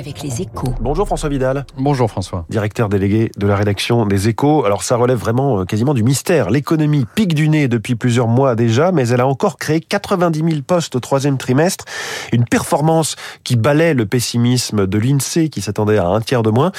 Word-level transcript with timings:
avec 0.00 0.22
les 0.22 0.40
échos. 0.40 0.72
Bonjour 0.80 1.06
François 1.06 1.28
Vidal. 1.28 1.66
Bonjour 1.76 2.10
François. 2.10 2.46
Directeur 2.48 2.88
délégué 2.88 3.30
de 3.36 3.46
la 3.46 3.54
rédaction 3.54 4.06
des 4.06 4.28
échos. 4.28 4.64
Alors 4.64 4.82
ça 4.82 4.96
relève 4.96 5.18
vraiment 5.18 5.60
euh, 5.60 5.64
quasiment 5.66 5.92
du 5.92 6.02
mystère. 6.02 6.48
L'économie 6.48 7.04
pique 7.14 7.34
du 7.34 7.50
nez 7.50 7.68
depuis 7.68 7.96
plusieurs 7.96 8.26
mois 8.26 8.54
déjà, 8.54 8.92
mais 8.92 9.06
elle 9.08 9.20
a 9.20 9.26
encore 9.26 9.58
créé 9.58 9.78
90 9.80 10.38
000 10.38 10.62
postes 10.66 10.96
au 10.96 11.00
troisième 11.00 11.36
trimestre. 11.36 11.84
Une 12.32 12.46
performance 12.46 13.16
qui 13.44 13.56
balaie 13.56 13.92
le 13.92 14.06
pessimisme 14.06 14.86
de 14.86 14.98
l'INSEE 14.98 15.50
qui 15.50 15.60
s'attendait 15.60 15.98
à 15.98 16.06
un 16.06 16.20
tiers 16.22 16.42
de 16.42 16.50
moins. 16.50 16.72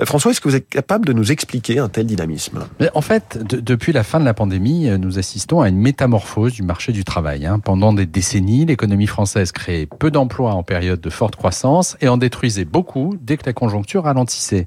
Euh, 0.00 0.06
François, 0.06 0.30
est-ce 0.30 0.40
que 0.40 0.48
vous 0.48 0.56
êtes 0.56 0.68
capable 0.70 1.04
de 1.04 1.12
nous 1.12 1.30
expliquer 1.32 1.78
un 1.78 1.90
tel 1.90 2.06
dynamisme? 2.06 2.60
Mais 2.80 2.90
En 2.94 3.02
fait, 3.02 3.38
de- 3.46 3.60
depuis 3.60 3.92
la 3.92 4.02
fin 4.02 4.18
de 4.18 4.24
la 4.24 4.32
pandémie, 4.34 4.88
euh, 4.88 4.96
nous 4.96 5.18
assistons 5.18 5.60
à 5.60 5.68
une 5.68 5.76
métamorphose 5.78 6.54
du 6.54 6.62
marché 6.62 6.92
du 6.92 7.04
travail. 7.04 7.44
hein. 7.44 7.58
Pendant 7.58 7.92
des 7.92 8.06
décennies, 8.06 8.64
l'économie 8.64 9.06
française 9.06 9.52
créait 9.52 9.86
peu 9.86 10.10
d'emplois 10.10 10.52
en 10.54 10.62
période 10.62 11.00
de 11.02 11.10
forte 11.10 11.36
croissance 11.36 11.96
et 12.00 12.08
en 12.08 12.16
beaucoup 12.64 13.14
dès 13.20 13.36
que 13.36 13.46
la 13.46 13.52
conjoncture 13.52 14.04
ralentissait. 14.04 14.66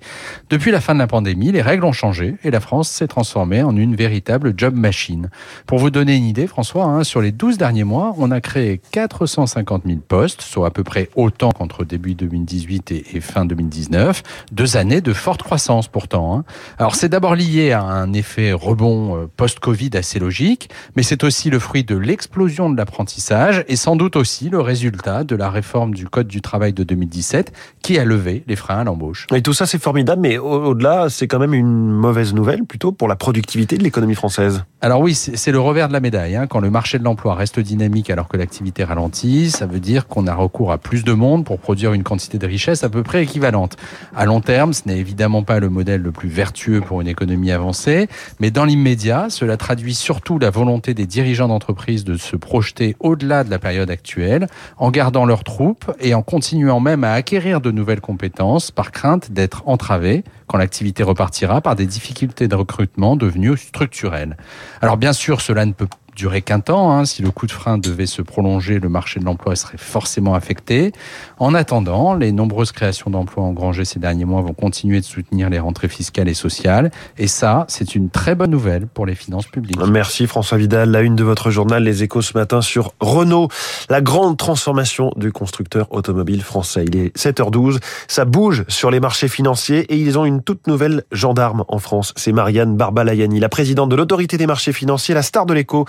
Depuis 0.50 0.72
la 0.72 0.82
fin 0.82 0.94
de 0.94 1.00
la 1.00 1.08
pandémie, 1.08 1.52
les 1.52 1.62
règles 1.62 1.86
ont 1.86 1.92
changé 1.92 2.36
et 2.44 2.52
la 2.52 2.60
France 2.60 2.90
s'est 2.90 3.08
transformée 3.08 3.64
en 3.64 3.76
une 3.76 3.96
véritable 3.96 4.54
job 4.56 4.76
machine. 4.76 5.30
Pour 5.66 5.80
vous 5.80 5.90
donner 5.90 6.16
une 6.16 6.26
idée, 6.26 6.48
François, 6.48 6.86
hein, 6.86 7.04
sur 7.04 7.22
les 7.22 7.32
12 7.32 7.58
derniers 7.58 7.84
mois, 7.84 8.14
on 8.18 8.32
a 8.32 8.42
créé 8.42 8.82
450 8.92 9.84
000 9.86 10.00
postes, 10.08 10.42
soit 10.42 10.68
à 10.68 10.72
peu 10.72 10.84
près 10.84 11.10
autant 11.16 11.52
qu'entre 11.52 11.86
début 11.86 12.16
2018 12.16 12.92
et, 12.92 13.06
et 13.16 13.22
fin 13.22 13.46
2019. 13.46 14.24
Deux 14.52 14.78
années 14.78 15.02
de 15.02 15.14
forte 15.14 15.44
croissance 15.44 15.88
pourtant. 15.88 16.38
hein. 16.38 16.44
Alors 16.78 16.96
c'est 16.96 17.10
d'abord 17.10 17.36
lié 17.36 17.72
à 17.72 17.82
un 17.84 18.14
effet 18.14 18.52
rebond 18.52 19.16
euh, 19.16 19.28
post-Covid 19.36 19.92
assez 19.94 20.20
logique, 20.20 20.70
mais 20.96 21.04
c'est 21.04 21.24
aussi 21.24 21.50
le 21.50 21.60
fruit 21.60 21.84
de 21.84 21.96
l'explosion 21.96 22.70
de 22.70 22.78
l'apprentissage 22.78 23.64
et 23.68 23.76
sans 23.76 23.96
doute 23.96 24.16
aussi 24.16 24.50
le 24.50 24.60
résultat 24.60 25.24
de 25.24 25.36
la 25.36 25.50
réforme 25.50 25.94
du 25.94 26.08
Code 26.08 26.28
du 26.28 26.42
travail 26.42 26.74
de 26.74 26.84
2017 26.84 27.52
qui 27.82 27.98
a 28.00 28.06
levé 28.06 28.44
les 28.48 28.56
freins 28.56 28.80
à 28.80 28.84
l'embauche? 28.84 29.28
Et 29.34 29.42
tout 29.42 29.54
ça 29.54 29.66
c'est 29.66 29.82
formidable, 29.82 30.22
mais 30.22 30.38
au- 30.38 30.66
au-delà, 30.66 31.08
c'est 31.10 31.28
quand 31.28 31.40
même 31.40 31.54
une 31.54 31.90
mauvaise 31.92 32.34
nouvelle 32.34 32.64
plutôt 32.64 32.92
pour 32.92 33.08
la 33.08 33.16
productivité 33.16 33.78
de 33.78 33.84
l'économie 33.84 34.16
française. 34.16 34.64
Alors 34.82 35.02
oui, 35.02 35.14
c'est 35.14 35.52
le 35.52 35.60
revers 35.60 35.88
de 35.90 35.94
la 35.94 36.00
médaille. 36.00 36.36
hein. 36.36 36.48
Quand 36.48 36.60
le 36.62 36.70
marché 36.70 37.00
de 37.00 37.04
l'emploi 37.04 37.36
reste 37.36 37.60
dynamique 37.60 38.10
alors 38.10 38.30
que 38.30 38.38
l'activité 38.38 38.84
ralentit, 38.84 39.52
ça 39.52 39.66
veut 39.66 39.82
dire 39.82 40.08
qu'on 40.08 40.26
a 40.28 40.34
recours 40.34 40.72
à 40.72 40.78
plus 40.78 41.04
de 41.04 41.12
monde 41.12 41.44
pour 41.44 41.60
produire 41.60 41.94
une 41.94 42.04
quantité 42.04 42.38
de 42.38 42.48
richesse 42.48 42.84
à 42.84 42.90
peu 42.90 43.04
près 43.04 43.24
équivalente. 43.24 43.76
À 44.16 44.26
long 44.26 44.40
terme, 44.40 44.72
ce 44.74 44.84
n'est 44.86 44.98
évidemment 44.98 45.44
pas 45.44 45.60
le 45.60 45.70
modèle 45.70 46.02
le 46.02 46.12
plus 46.12 46.30
vertueux 46.30 46.80
pour 46.82 47.02
une 47.02 47.08
économie 47.08 47.52
avancée, 47.52 48.08
mais 48.40 48.52
dans 48.52 48.64
l'immédiat, 48.66 49.28
cela 49.30 49.58
traduit 49.58 49.94
surtout 49.94 50.40
la 50.40 50.50
volonté 50.50 50.94
des 50.94 51.06
dirigeants 51.06 51.48
d'entreprise 51.50 52.06
de 52.06 52.16
se 52.16 52.36
projeter 52.38 52.96
au-delà 53.02 53.44
de 53.44 53.50
la 53.50 53.60
période 53.60 53.90
actuelle, 53.92 54.48
en 54.78 54.92
gardant 54.92 55.26
leurs 55.26 55.44
troupes 55.44 55.92
et 56.00 56.14
en 56.14 56.22
continuant 56.22 56.80
même 56.80 57.04
à 57.04 57.12
de 57.58 57.72
nouvelles 57.72 58.02
compétences 58.02 58.70
par 58.70 58.92
crainte 58.92 59.32
d'être 59.32 59.64
entravés 59.66 60.24
quand 60.46 60.60
l'activité 60.60 61.02
repartira 61.02 61.62
par 61.62 61.76
des 61.76 61.88
difficultés 61.88 62.48
de 62.48 62.56
recrutement 62.56 63.16
devenues 63.16 63.58
structurelles. 63.58 64.38
Alors 64.82 64.98
bien 64.98 65.14
sûr, 65.14 65.42
cela 65.42 65.66
ne 65.66 65.74
peut 65.74 65.88
durer 66.20 66.42
qu'un 66.42 66.60
temps. 66.60 66.92
hein. 66.92 67.06
Si 67.06 67.22
le 67.22 67.32
coup 67.32 67.48
de 67.48 67.52
frein 67.54 67.78
devait 67.78 68.06
se 68.06 68.22
prolonger, 68.22 68.80
le 68.80 68.90
marché 68.90 69.22
de 69.22 69.26
l'emploi 69.26 69.56
serait 69.56 69.78
forcément 69.78 70.34
affecté. 70.36 70.92
En 71.38 71.54
attendant, 71.54 72.14
les 72.14 72.34
nombreuses 72.34 72.74
créations 72.74 73.10
d'emplois 73.10 73.46
engrangées 73.46 73.86
ces 73.86 74.00
derniers 74.00 74.26
mois 74.26 74.42
vont 74.42 74.54
continuer 74.54 75.00
de 75.00 75.06
soutenir 75.06 75.50
les 75.50 75.60
rentrées 75.60 75.88
fiscales 75.88 76.28
et 76.28 76.34
sociales. 76.34 76.92
Et 77.18 77.28
ça, 77.28 77.64
c'est 77.70 77.96
une 77.96 78.10
très 78.10 78.36
bonne 78.36 78.52
nouvelle 78.52 78.86
pour 78.86 79.06
les 79.06 79.16
finances 79.16 79.48
publiques. 79.48 79.80
Merci 79.90 80.28
François 80.28 80.58
Vidal. 80.58 80.92
La 80.92 81.02
une 81.02 81.16
de 81.16 81.24
votre 81.24 81.52
journal 81.52 81.84
Les 81.84 82.04
Échos 82.04 82.22
ce 82.22 82.38
matin 82.38 82.62
sur 82.62 82.92
Renault, 83.00 83.48
la 83.90 84.02
grande 84.02 84.36
transformation 84.38 85.12
du 85.16 85.32
constructeur 85.32 85.88
automobile 85.92 86.42
français. 86.44 86.84
Il 86.86 86.98
est 86.98 87.16
7h12, 87.18 87.80
ça 88.10 88.26
bouge 88.26 88.66
sur 88.68 88.92
les 88.92 89.00
marchés 89.00 89.30
financiers 89.30 89.86
et 89.92 89.96
ils 89.96 90.20
ont 90.20 90.26
une 90.26 90.42
toute 90.44 90.68
nouvelle 90.68 91.04
gendarme 91.14 91.64
en 91.70 91.80
France. 91.80 92.14
C'est 92.18 92.34
Marianne 92.34 92.76
Barbalayani, 92.76 93.40
la 93.40 93.48
présidente 93.48 93.90
de 93.90 93.96
l'autorité 93.96 94.38
des 94.38 94.48
marchés 94.48 94.74
financiers, 94.74 95.16
la 95.16 95.22
star 95.22 95.46
de 95.46 95.54
l'écho, 95.54 95.86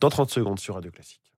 dans 0.00 0.10
30 0.10 0.30
secondes 0.30 0.58
sur 0.58 0.74
Radio 0.74 0.90
Classique. 0.90 1.31